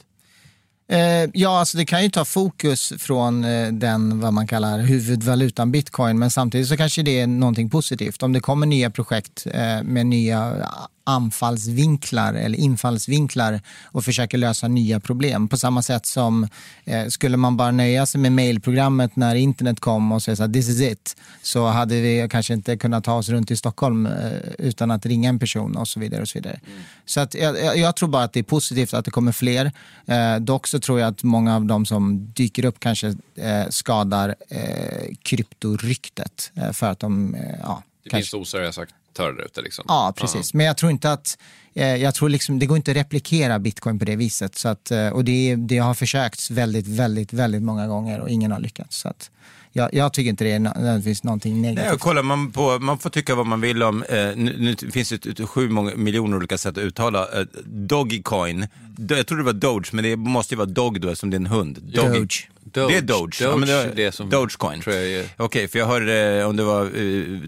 [0.88, 6.18] Eh, ja, alltså det kan ju ta fokus från den, vad man kallar huvudvalutan bitcoin,
[6.18, 8.22] men samtidigt så kanske det är någonting positivt.
[8.22, 9.46] Om det kommer nya projekt
[9.84, 10.68] med nya
[11.06, 15.48] anfallsvinklar eller infallsvinklar och försöker lösa nya problem.
[15.48, 16.48] På samma sätt som
[16.84, 20.52] eh, skulle man bara nöja sig med mailprogrammet när internet kom och säga så här,
[20.52, 24.12] this is it, så hade vi kanske inte kunnat ta oss runt i Stockholm eh,
[24.58, 26.22] utan att ringa en person och så vidare.
[26.22, 26.60] Och så vidare.
[27.06, 29.72] Så att jag, jag- tror bara att det är positivt att det kommer fler.
[30.06, 34.34] Eh, dock så tror jag att många av de som dyker upp kanske eh, skadar
[34.48, 38.86] eh, kryptoryktet eh, för att de ja, Det kanske finns oseriösa
[39.46, 39.62] ute.
[39.62, 39.84] Liksom.
[39.88, 40.54] Ja, precis.
[40.54, 41.38] Men jag tror inte att,
[41.74, 44.54] eh, jag tror liksom, det går inte att replikera bitcoin på det viset.
[44.58, 48.52] Så att, eh, och det, det har försökts väldigt, väldigt, väldigt många gånger och ingen
[48.52, 48.96] har lyckats.
[48.96, 49.30] Så att,
[49.72, 51.94] jag, jag tycker inte det är nödvändigtvis någonting Nej, negativt.
[51.94, 55.08] och kollar man på, man får tycka vad man vill om, eh, nu, nu finns
[55.08, 57.44] det ett- ett- sju många, miljoner olika sätt att uttala eh,
[57.90, 58.66] Dogecoin.
[58.96, 61.34] Do- Jag tror det var Doge, men det måste ju vara Dog då eftersom det
[61.34, 61.78] är en hund.
[61.82, 62.08] Doge.
[62.18, 62.48] Doge.
[62.72, 62.88] Doge.
[62.92, 63.36] Det är Doge.
[63.40, 64.80] ja, men Doge det, är det som- Dogecoin.
[64.80, 66.90] tror jag är- Okej, för jag hörde eh, om det var, eh,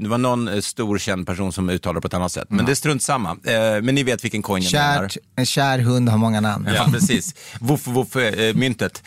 [0.00, 2.46] det var någon eh, stor känd person som uttalade på ett annat sätt.
[2.50, 3.37] Men det är strunt samma.
[3.83, 5.11] Men ni vet vilken coin jag menar.
[5.37, 6.68] En kär hund har många namn.
[6.76, 7.35] Ja, precis.
[7.61, 8.16] Woof, woof,
[8.54, 9.02] myntet.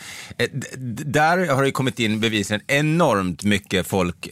[0.76, 4.28] Där har det kommit in bevisligen enormt mycket folk,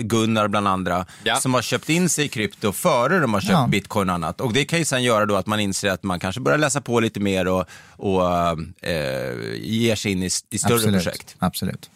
[0.00, 1.36] Gunnar bland andra, Ja.
[1.36, 3.66] som har köpt in sig i krypto före de har köpt Ja.
[3.70, 4.40] bitcoin och annat.
[4.40, 6.80] Och det kan ju sen göra då att man inser att man kanske börjar läsa
[6.80, 7.64] på lite mer och,
[7.96, 8.22] och
[8.88, 11.04] eh, ger sig in i, i större Absolut.
[11.04, 11.36] projekt.
[11.38, 11.90] Absolut.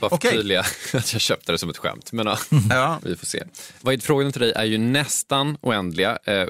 [0.00, 0.60] Bara förtydliga
[0.94, 2.12] att jag köpte det som ett skämt.
[2.12, 2.38] Men ja,
[2.70, 3.00] Ja.
[3.02, 3.42] vi får se.
[3.80, 6.18] Vad frågorna till dig är ju nästan oändliga.
[6.24, 6.44] Eh,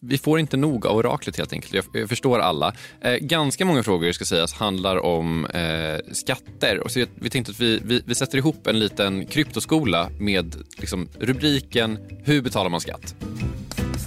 [0.00, 1.86] vi får inte nog av oraklet helt enkelt.
[1.92, 2.74] Jag, förstår alla.
[3.00, 6.80] Eh, ganska många frågor ska sägas handlar om eh, skatter.
[6.80, 10.56] Och så vi, vi tänkte att vi, vi, vi sätter ihop en liten kryptoskola med
[10.78, 13.14] liksom, rubriken Hur betalar man skatt?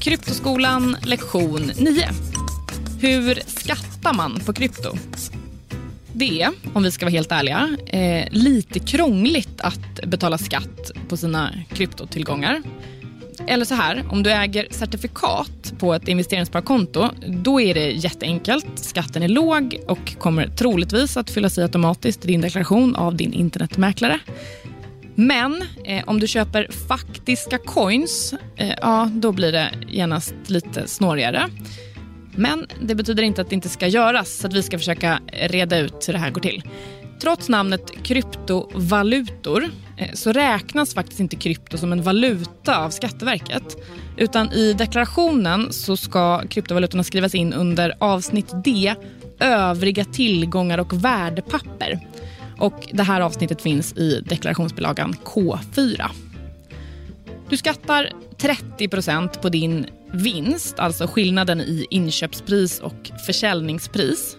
[0.02, 2.10] Kryptoskolan lektion 9.
[3.02, 4.98] Hur skattar man på krypto?
[6.14, 11.18] Det är, om vi ska vara helt ärliga, eh, lite krångligt att betala skatt på
[11.18, 12.62] sina kryptotillgångar.
[13.48, 18.66] Eller så här, om du äger certifikat på ett investeringssparkonto, då är det jätteenkelt.
[18.76, 23.34] Skatten är låg och kommer troligtvis att fyllas i automatiskt i din deklaration av din
[23.34, 24.20] internetmäklare.
[25.16, 31.50] Men eh, om du köper faktiska coins, eh, ja, då blir det genast lite snårigare.
[32.36, 35.78] Men det betyder inte att det inte ska göras, så att vi ska försöka reda
[35.78, 36.64] ut hur det här går till.
[37.22, 43.78] Trots namnet kryptovalutor eh, så räknas faktiskt inte krypto som en valuta av Skatteverket.
[44.18, 48.96] Utan i deklarationen så ska kryptovalutorna skrivas in under avsnitt D,
[49.40, 52.00] övriga tillgångar och värdepapper.
[52.58, 56.10] Och det här avsnittet finns i deklarationsbilagan K4.
[57.50, 64.38] Du skattar 30% på din vinst, alltså skillnaden i inköpspris och försäljningspris.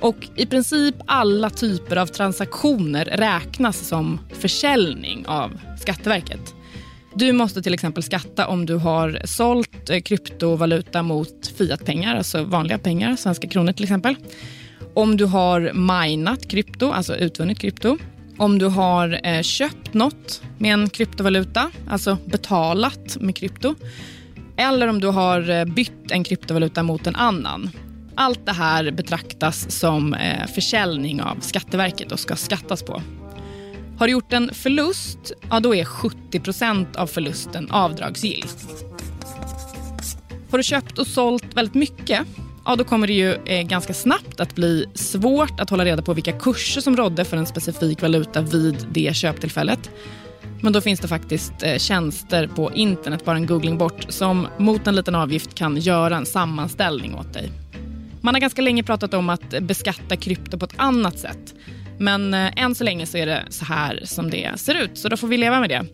[0.00, 5.50] Och i princip alla typer av transaktioner räknas som försäljning av
[5.80, 6.54] Skatteverket.
[7.14, 12.78] Du måste till exempel skatta om du har sålt eh, kryptovaluta mot fiatpengar, alltså vanliga
[12.78, 14.16] pengar, svenska kronor till exempel.
[14.94, 17.98] Om du har minat krypto, alltså utvunnit krypto.
[18.38, 23.74] Om du har eh, köpt något med en kryptovaluta, alltså betalat med krypto.
[24.56, 27.70] Eller om du har eh, bytt en kryptovaluta mot en annan.
[28.14, 33.02] Allt det här betraktas som eh, försäljning av Skatteverket och ska skattas på.
[33.98, 38.44] Har du gjort en förlust, ja då är 70% av förlusten avdragsgill.
[40.50, 42.26] Har du köpt och sålt väldigt mycket,
[42.64, 46.14] ja då kommer det ju eh, ganska snabbt att bli svårt att hålla reda på
[46.14, 49.90] vilka kurser som rådde för en specifik valuta vid det köptillfället.
[50.60, 54.86] Men då finns det faktiskt eh, tjänster på internet, bara en googling bort, som mot
[54.86, 57.50] en liten avgift kan göra en sammanställning åt dig.
[58.20, 61.54] Man har ganska länge pratat om att beskatta krypto på ett annat sätt.
[61.98, 65.08] Men eh, än så länge så är det så här som det ser ut, så
[65.08, 65.86] då får vi leva med det.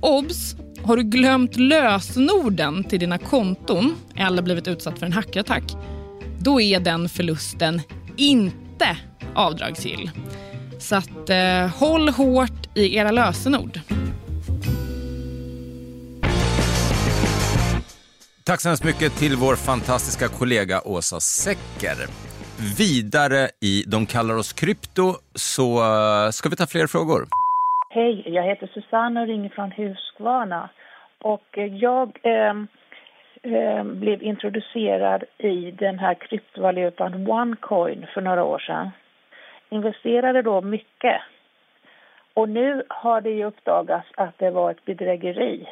[0.00, 0.56] Obs!
[0.82, 5.64] Har du glömt lösenorden till dina konton eller blivit utsatt för en hackerattack,
[6.38, 7.82] då är den förlusten
[8.16, 8.96] inte
[9.34, 10.10] avdragsgill.
[10.88, 13.74] Så att, eh, håll hårt i era lösenord.
[18.46, 21.98] Tack så hemskt mycket till vår fantastiska kollega Åsa Secker.
[22.78, 27.22] Vidare i De kallar oss krypto så eh, ska vi ta fler frågor.
[27.90, 30.70] Hej, jag heter Susanna och ringer från Huskvarna.
[31.32, 32.54] Och eh, jag eh,
[33.52, 38.90] eh, blev introducerad i den här kryptovalutan OneCoin för några år sedan.
[39.74, 41.20] Investerade då mycket.
[42.34, 45.68] Och nu har det ju uppdagats att det var ett bedrägeri.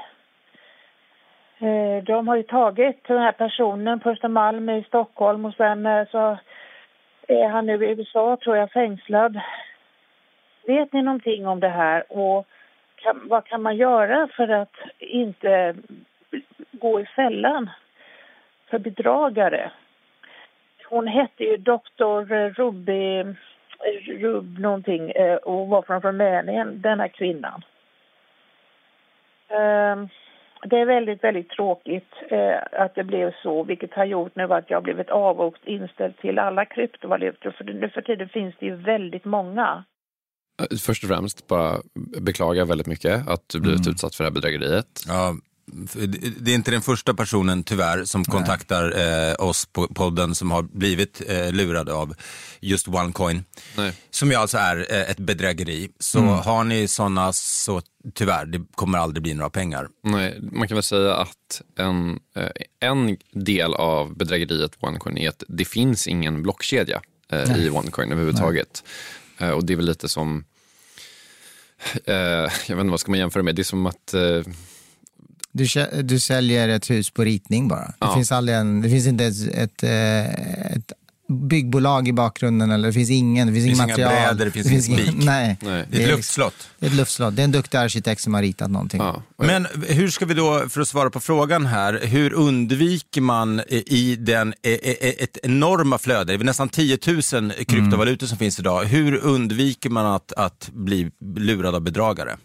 [1.58, 6.08] Eh, de har ju tagit den här personen på Östermalm i Stockholm och sen eh,
[6.08, 6.38] så
[7.28, 9.40] är han nu i USA, tror jag, fängslad.
[10.66, 12.46] Vet ni någonting om det här och
[12.96, 15.74] kan, vad kan man göra för att inte
[16.72, 17.70] gå i fällan
[18.70, 19.70] för bedragare?
[20.88, 23.34] Hon hette ju doktor Ruby,
[24.06, 27.62] Rub någonting eh, och var från Rumänien, den här kvinnan.
[29.48, 30.08] Ehm,
[30.66, 34.70] Det är väldigt, väldigt tråkigt eh, att det blev så, vilket har gjort nu att
[34.70, 37.50] jag har blivit avvokt inställd till alla kryptovalutor.
[37.50, 39.84] För nu för tiden finns det ju väldigt många.
[40.60, 41.72] Eh, Först och främst bara
[42.20, 44.92] beklaga väldigt mycket att du blivit utsatt för det här bedrägeriet.
[45.08, 45.32] Ja,
[45.64, 48.98] det- är inte den första personen tyvärr som kontaktar
[49.30, 52.14] eh, oss på podden som har blivit eh, lurad av
[52.60, 53.44] just OneCoin.
[53.76, 53.92] Nej.
[54.10, 55.88] Som ju alltså är eh, ett bedrägeri.
[55.98, 56.30] Så Mm.
[56.34, 57.82] har ni sådana så
[58.14, 59.88] tyvärr, det kommer aldrig bli några pengar.
[60.02, 62.48] Nej, man kan väl säga att en, eh,
[62.80, 67.00] en del av bedrägeriet OneCoin är att det finns ingen blockkedja
[67.32, 67.66] eh, Nej.
[67.66, 68.84] i OneCoin överhuvudtaget.
[69.38, 70.44] Eh, och det är väl lite som,
[72.04, 74.14] jag vet inte vad ska man jämföra med, det är som att
[75.52, 75.66] Du,
[76.02, 77.84] du säljer ett hus på ritning bara.
[77.86, 78.14] Det, Ja.
[78.14, 80.92] finns, aldrig en, det finns inte ett, ett, eh, ett
[81.48, 84.36] byggbolag i bakgrunden eller det finns ingen, det finns, finns ingen inga material.
[84.36, 85.24] brädor, det finns ingen ingen- spik.
[85.26, 85.56] Nej.
[85.62, 85.84] Nej.
[85.90, 86.54] Det är ett luftslott.
[86.78, 87.36] Det är ett luftslott.
[87.36, 89.00] Det är en duktig arkitekt som har ritat någonting.
[89.00, 93.60] ja, Men hur ska vi då, för att svara på frågan här, hur undviker man
[93.70, 96.98] i den, eh, eh, ett enorma flöde, det är nästan 10
[97.32, 102.36] 000 kryptovalutor som finns idag, hur undviker man att, att bli lurad av bedragare?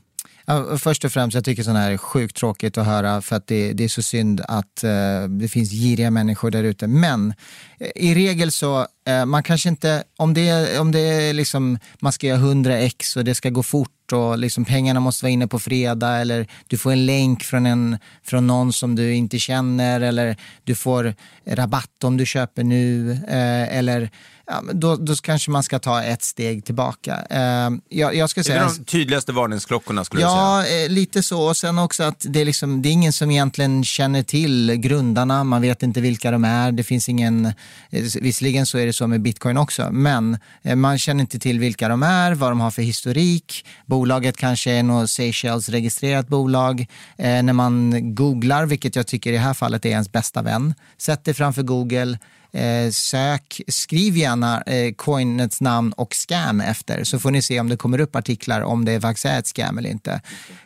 [0.49, 3.47] Ja, först och främst, jag tycker sådana här är sjukt tråkigt att höra för att
[3.47, 6.87] det, det är så synd att eh, det finns giriga människor där ute.
[6.87, 7.33] Men
[7.79, 11.79] eh, i regel så, eh, man kanske inte, om det, är- om det är liksom,
[11.99, 15.31] man ska göra 100 x och det ska gå fort och liksom pengarna måste vara
[15.31, 19.39] inne på fredag eller du får en länk från, en, från någon som du inte
[19.39, 21.15] känner eller du får
[21.45, 24.09] rabatt om du köper nu eh, eller
[24.47, 27.25] ja, då, då kanske man ska ta ett steg tillbaka.
[27.29, 28.63] Eh, jag, jag ska Det säga...
[28.63, 30.77] är de tydligaste varningsklockorna skulle jag säga.
[30.77, 31.41] Ja, eh, lite så.
[31.41, 35.43] Och sen också att det är, liksom, det är ingen som egentligen känner till grundarna.
[35.43, 36.71] Man vet inte vilka de är.
[36.71, 40.99] Det finns ingen, eh, visserligen så är det så med bitcoin också, men eh, man
[40.99, 43.65] känner inte till vilka de är, vad de har för historik.
[43.97, 46.85] Bolaget kanske är något Seychelles-registrerat bolag.
[47.17, 50.73] Eh, när man googlar, vilket jag tycker i det här fallet är ens bästa vän,
[50.97, 52.17] sätt dig framför Google,
[52.51, 57.69] Eh, sök, skriv gärna eh, coinets namn och scam efter så får ni se om
[57.69, 60.21] det kommer upp artiklar om det faktiskt är ett scam eller inte.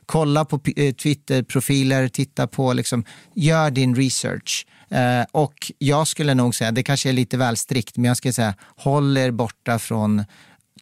[0.05, 3.03] Kolla på eh, Twitter-profiler, titta på, liksom,
[3.35, 4.65] gör din research.
[4.89, 8.33] Eh, och jag skulle nog säga, det kanske är lite väl strikt, men jag skulle
[8.33, 10.25] säga håll er borta från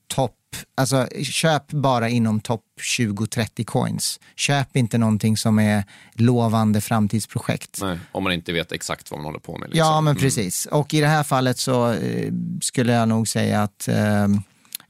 [0.08, 0.36] topp,
[0.76, 2.64] alltså köp bara inom topp
[2.98, 4.20] 20-30 coins.
[4.36, 5.84] Köp inte någonting som är
[6.14, 7.80] lovande framtidsprojekt.
[7.82, 9.70] nej, om man inte vet exakt vad man håller på med.
[9.70, 9.88] Liksom.
[9.88, 10.66] Ja, men precis.
[10.66, 14.28] Och i det här fallet så eh, skulle jag nog säga att eh,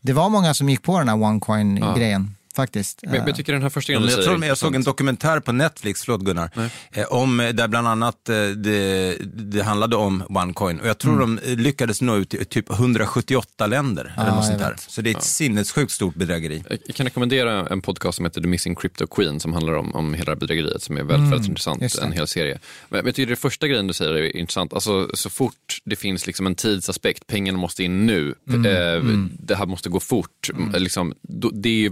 [0.02, 2.36] det var många som gick på den här OneCoin-grejen.
[2.60, 3.00] Faktiskt.
[3.04, 5.40] Men, men jag tycker den här första Ja, grejen jag, tror, jag såg en dokumentär
[5.40, 6.50] på Netflix, förlåt Gunnar,
[6.92, 11.20] eh, om, eh, där bland annat eh, det, det handlade om OneCoin och jag tror
[11.20, 14.14] de eh, lyckades nå ut till typ 178 länder.
[14.18, 14.76] eller Ja, något sånt där.
[14.88, 16.64] Så det är ett sinnessjukt stort bedrägeri.
[16.86, 20.14] Jag kan rekommendera en podcast som heter The Missing Crypto Queen som handlar om, om
[20.14, 21.96] hela bedrägeriet som är väldigt, Mm, väldigt intressant.
[22.02, 22.60] En hel serie.
[22.90, 24.74] Men men jag tycker det första grejen du säger är intressant.
[24.74, 29.56] Alltså, så fort det finns liksom en tidsaspekt, pengarna måste in nu, Mm, eh, det
[29.56, 30.50] här måste gå fort.
[30.74, 31.90] Liksom, då, det är ju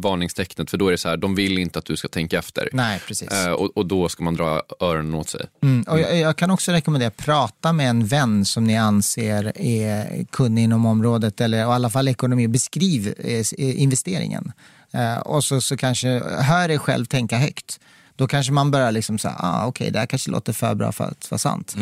[0.58, 2.70] varningstecknet för då är det så här, de vill inte att du ska tänka efter.
[2.74, 3.32] Nej, precis.
[3.32, 5.46] Eh, och, och då ska man dra öronen åt sig.
[5.64, 5.84] Mm.
[5.88, 10.64] Och jag, jag kan också rekommendera, prata med en vän som ni anser är kunnig
[10.64, 12.48] inom området eller i alla fall ekonomi.
[12.48, 14.52] Beskriv eh, eh, investeringen.
[14.94, 17.80] Eh, och så, så kanske, hör er själv tänka högt.
[18.18, 21.04] Då kanske man börjar liksom säga, ah, okej, det här kanske låter för bra för
[21.04, 21.76] att vara sant.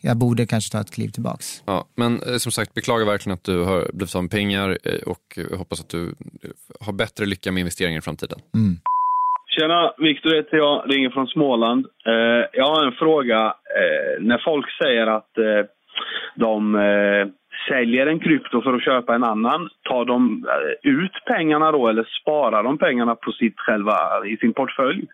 [0.00, 1.62] Jag borde kanske ta ett kliv tillbaks.
[1.66, 5.02] Ja, men eh, som sagt, beklagar verkligen att du har blivit av med pengar eh,
[5.12, 6.14] och eh, hoppas att du
[6.80, 8.38] har bättre lycka med investeringar i framtiden.
[9.46, 11.86] Tjena, Viktor heter jag, ringer från Småland.
[12.06, 13.40] Eh, jag har en fråga.
[13.80, 15.62] Eh, när folk säger att eh,
[16.36, 17.26] de eh,
[17.68, 22.08] säljer en krypto för att köpa en annan, tar de eh, ut pengarna då eller
[22.22, 23.96] sparar de pengarna på sitt själva,
[24.26, 25.06] i sin portfölj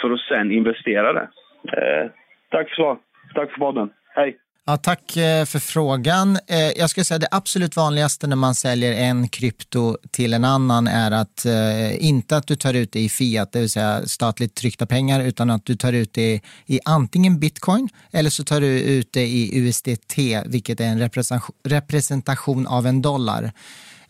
[0.00, 1.28] för att sen investera det?
[1.76, 2.10] Eh,
[2.50, 2.96] tack för svar.
[3.34, 3.90] Tack för podden.
[4.16, 4.36] Hej.
[4.66, 6.38] Ja, tack eh, för frågan.
[6.46, 10.86] Eh, jag skulle säga det absolut vanligaste när man säljer en krypto till en annan
[10.86, 14.54] är att eh, inte att du tar ut det i fiat, det vill säga statligt
[14.54, 18.80] tryckta pengar, utan att du tar ut det i antingen bitcoin eller så tar du
[18.80, 21.10] ut det i USDT, vilket är en
[21.64, 23.52] representation- av en dollar.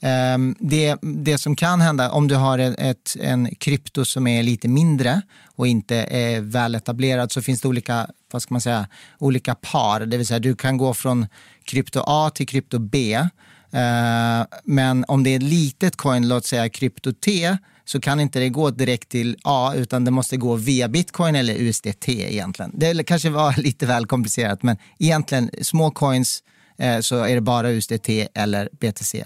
[0.00, 4.68] Ehm, det, det som kan hända om du har ett, en krypto som är lite
[4.68, 5.22] mindre
[5.56, 10.00] och inte är väl etablerad så finns det olika, vad ska man säga, olika par.
[10.00, 11.26] Det vill säga du kan gå från
[11.64, 13.14] krypto A till krypto B.
[13.14, 18.38] Eh, men om det är ett litet coin, låt säga krypto T, så kan inte
[18.38, 22.70] det gå direkt till A utan det måste gå via bitcoin eller USDT egentligen.
[22.74, 26.42] Det kanske var lite väl komplicerat men egentligen små coins
[26.78, 29.24] eh, så är det bara USDT eller BTC.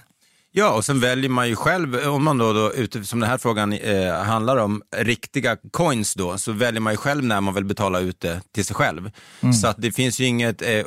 [0.59, 3.73] Ja, och sen väljer man ju själv, om man då, då som den här frågan
[3.73, 8.01] eh, handlar om, riktiga coins då, så väljer man ju själv när man vill betala
[8.01, 9.11] ut det till sig själv.
[9.41, 9.53] Mm.
[9.53, 10.87] Så att det finns ju inget eh, eh,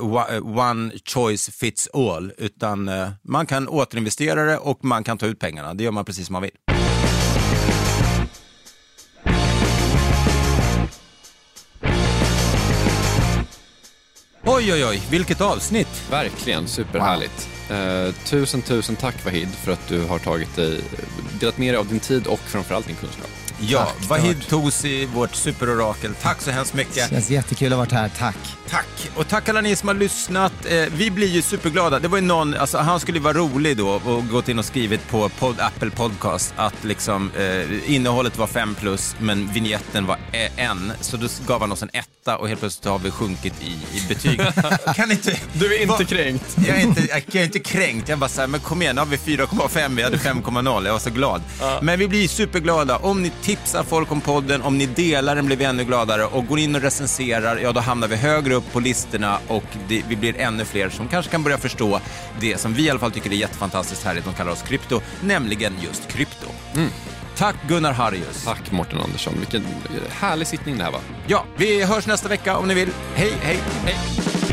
[0.57, 5.39] one choice fits all, utan eh, man kan återinvestera det och man kan ta ut
[5.39, 5.73] pengarna.
[5.73, 6.51] Det gör man precis som man vill.
[14.43, 16.09] Oj, oj, oj, vilket avsnitt!
[16.09, 17.60] Verkligen, superhärligt.
[17.71, 20.81] Eh, tusen, tusen tack Vahid för att du har tagit dig,
[21.39, 23.29] delat med dig av din tid och framförallt din kunskap.
[23.67, 24.47] Ja, Tack, Vahid.
[24.49, 26.13] Tosi, vårt superorakel.
[26.21, 27.09] Tack så hemskt mycket.
[27.09, 28.35] Känns jättekul att ha varit här, tack.
[28.69, 29.09] Tack!
[29.15, 30.53] Och tack alla ni som har lyssnat.
[30.69, 31.99] Eh, vi blir ju superglada.
[31.99, 34.65] Det var ju någon, alltså han skulle ju vara rolig då och gått in och
[34.65, 40.17] skrivit på pod, Apple Podcast att liksom eh, innehållet var 5 plus men vignetten var
[40.31, 40.91] eh, en.
[41.01, 44.07] Så då gav han oss en etta och helt plötsligt har vi sjunkit i, i
[44.07, 44.41] betyg.
[44.95, 45.37] kan inte...
[45.53, 46.57] Du är inte Va- kränkt.
[46.67, 47.01] Jag är inte,
[47.31, 48.09] jag är inte kränkt.
[48.09, 50.85] Jag bara så här, men kom igen, nu har vi 4,5, vi hade 5,0.
[50.85, 51.41] Jag var så glad.
[51.81, 52.97] Men vi blir superglada.
[52.97, 56.47] Om ni tipsar folk om podden, om ni delar den blir vi ännu gladare och
[56.47, 60.15] går in och recenserar, ja då hamnar vi högre upp på listorna och det, vi
[60.15, 61.99] blir ännu fler som kanske kan börja förstå
[62.39, 65.73] det som vi i alla fall tycker är jättefantastiskt härligt, de kallar oss krypto, nämligen
[65.81, 66.47] just krypto.
[67.37, 68.45] Tack Gunnar Harrius.
[68.45, 69.65] Tack Mårten Andersson, vilken
[70.09, 71.01] härlig sittning det här var.
[71.27, 72.89] Ja, vi hörs nästa vecka om ni vill.
[73.15, 74.50] Hej, hej, hej.